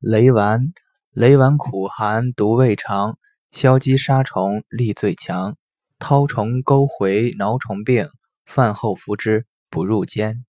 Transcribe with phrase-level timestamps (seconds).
[0.00, 0.74] 雷丸，
[1.12, 3.16] 雷丸苦寒，毒胃肠，
[3.50, 5.56] 消积杀虫，力最强。
[5.98, 8.10] 绦虫钩回挠虫病，
[8.44, 10.44] 饭后服之，不入煎。